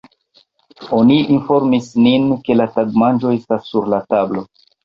[0.99, 4.49] Oni informis nin, ke la tagmanĝo estas sur la tablo.